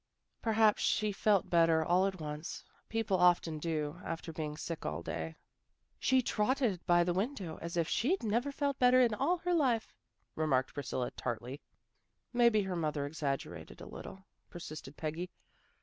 "Perhaps 0.41 0.81
she 0.81 1.11
felt 1.11 1.51
better, 1.51 1.85
all 1.85 2.07
at 2.07 2.19
once. 2.19 2.65
People 2.89 3.17
often 3.19 3.59
do, 3.59 4.01
after 4.03 4.33
being 4.33 4.57
sick 4.57 4.83
all 4.83 5.03
day."" 5.03 5.35
She 5.99 6.23
trotted 6.23 6.83
by 6.87 7.03
the 7.03 7.13
window 7.13 7.59
as 7.61 7.77
if 7.77 7.87
she'd 7.87 8.23
never 8.23 8.51
felt 8.51 8.79
better 8.79 8.99
in 8.99 9.13
all 9.13 9.37
her 9.37 9.53
life," 9.53 9.93
remarked 10.35 10.73
Priscilla 10.73 11.11
tartly." 11.11 11.61
Maybe 12.33 12.63
her 12.63 12.75
mother 12.75 13.05
exaggerated 13.05 13.79
a 13.79 13.85
little," 13.85 14.25
persisted 14.49 14.97
Peggy. 14.97 15.29